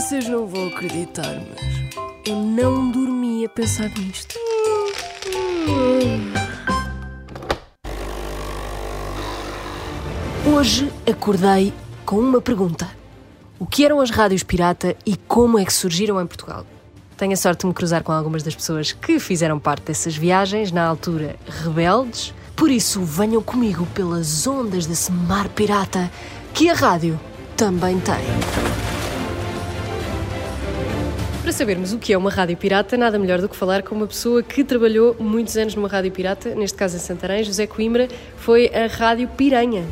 [0.00, 4.34] Vocês não vão acreditar, mas eu não dormi a pensar nisto.
[10.56, 11.74] Hoje acordei
[12.06, 12.88] com uma pergunta:
[13.58, 16.64] O que eram as rádios pirata e como é que surgiram em Portugal?
[17.18, 20.72] Tenho a sorte de me cruzar com algumas das pessoas que fizeram parte dessas viagens,
[20.72, 22.32] na altura rebeldes.
[22.56, 26.10] Por isso, venham comigo pelas ondas desse mar pirata
[26.54, 27.20] que a rádio
[27.54, 28.89] também tem.
[31.50, 34.06] Para sabermos o que é uma rádio pirata, nada melhor do que falar com uma
[34.06, 38.70] pessoa que trabalhou muitos anos numa rádio pirata, neste caso em Santarém, José Coimbra, foi
[38.72, 39.84] a Rádio Piranha.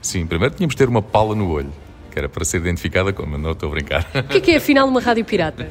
[0.00, 1.72] Sim, primeiro tínhamos de ter uma pala no olho,
[2.20, 3.36] era para ser identificada como.
[3.36, 4.06] Não estou a brincar.
[4.14, 5.68] O que é que é afinal uma rádio pirata?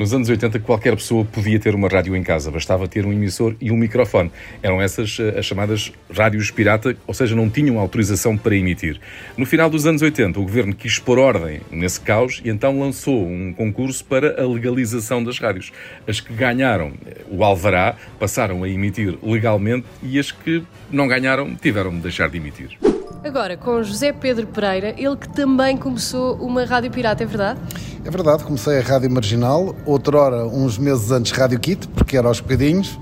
[0.00, 3.54] Nos anos 80, qualquer pessoa podia ter uma rádio em casa, bastava ter um emissor
[3.60, 4.32] e um microfone.
[4.62, 8.98] Eram essas eh, as chamadas rádios pirata, ou seja, não tinham autorização para emitir.
[9.36, 13.26] No final dos anos 80, o governo quis pôr ordem nesse caos e então lançou
[13.26, 15.70] um concurso para a legalização das rádios.
[16.08, 21.54] As que ganharam eh, o alvará passaram a emitir legalmente e as que não ganharam
[21.54, 22.78] tiveram de deixar de emitir.
[23.22, 27.60] Agora, com José Pedro Pereira, ele que também começou uma rádio pirata, é verdade?
[28.02, 32.40] É verdade, comecei a Rádio Marginal, outrora, uns meses antes, Rádio Kit, porque era aos
[32.40, 32.98] bocadinhos,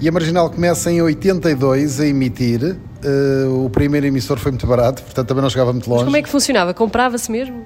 [0.00, 2.76] e a Marginal começa em 82 a emitir.
[3.04, 6.02] Uh, o primeiro emissor foi muito barato, portanto também não chegava muito longe.
[6.02, 6.74] Mas como é que funcionava?
[6.74, 7.64] Comprava-se mesmo?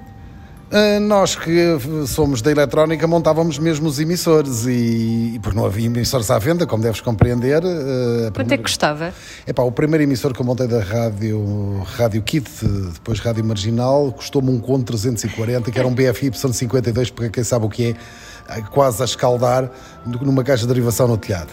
[0.69, 5.85] Uh, nós que somos da eletrónica montávamos mesmo os emissores e, e porque não havia
[5.85, 7.61] emissores à venda, como deves compreender.
[7.61, 8.53] Quanto primeira...
[8.53, 9.13] é que custava?
[9.47, 12.49] Epá, o primeiro emissor que eu montei da rádio, rádio Kit,
[12.93, 17.65] depois Rádio Marginal, custou-me um conto 340, que era um BFY 52, para quem sabe
[17.65, 17.95] o que
[18.49, 19.71] é, quase a escaldar
[20.05, 21.51] numa caixa de derivação no telhado.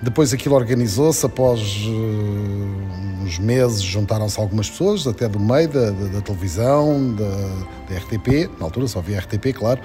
[0.00, 1.60] Depois aquilo organizou-se, após
[3.28, 8.50] uns meses juntaram-se algumas pessoas, até do meio da, da, da televisão, da, da, RTP,
[8.58, 9.80] na altura só havia RTP, claro,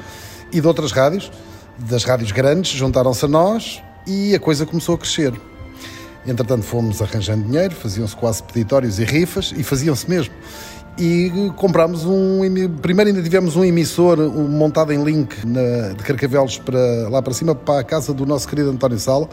[0.52, 1.30] e de outras rádios,
[1.78, 5.34] das rádios grandes, juntaram-se a nós e a coisa começou a crescer.
[6.26, 10.34] Entretanto fomos arranjando dinheiro, faziam-se quase peditórios e rifas, e faziam-se mesmo.
[10.98, 12.40] E comprámos um.
[12.82, 17.56] Primeiro ainda tivemos um emissor montado em link na, de Carcavelos para, lá para cima,
[17.56, 19.28] para a casa do nosso querido António Sala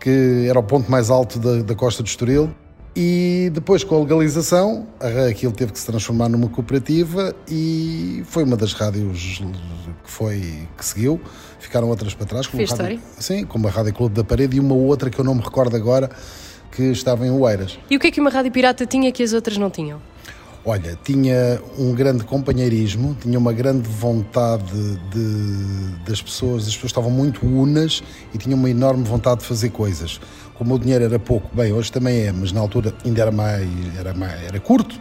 [0.00, 2.54] que era o ponto mais alto da, da costa do Estoril.
[2.98, 4.86] E depois, com a legalização,
[5.28, 9.42] aquilo teve que se transformar numa cooperativa e foi uma das rádios
[10.02, 11.20] que foi que seguiu.
[11.60, 12.46] Ficaram outras para trás.
[12.46, 15.34] Como rádio, Sim, como a Rádio Clube da Parede e uma outra que eu não
[15.34, 16.08] me recordo agora,
[16.72, 17.78] que estava em Oeiras.
[17.90, 20.00] E o que é que uma rádio pirata tinha que as outras não tinham?
[20.68, 27.08] Olha, tinha um grande companheirismo, tinha uma grande vontade de, das pessoas, as pessoas estavam
[27.08, 28.02] muito unas
[28.34, 30.20] e tinham uma enorme vontade de fazer coisas.
[30.54, 33.68] Como o dinheiro era pouco, bem, hoje também é, mas na altura ainda era mais,
[33.96, 35.00] era, mais, era curto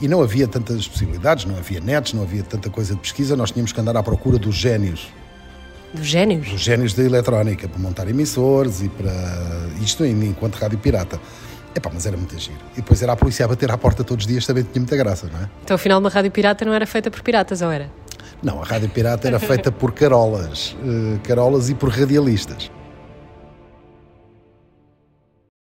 [0.00, 3.52] e não havia tantas possibilidades, não havia nets, não havia tanta coisa de pesquisa, nós
[3.52, 5.06] tínhamos que andar à procura dos génios.
[5.94, 6.48] Dos génios?
[6.48, 9.12] Dos génios da eletrónica, para montar emissores e para.
[9.80, 11.20] Isto enquanto rádio pirata.
[11.76, 12.58] Epá, mas era muito giro.
[12.72, 14.96] E depois era a polícia a bater à porta todos os dias, também tinha muita
[14.96, 15.48] graça, não é?
[15.62, 17.90] Então, afinal, uma rádio pirata não era feita por piratas, ou era?
[18.42, 22.70] Não, a rádio pirata era feita por carolas, uh, carolas e por radialistas.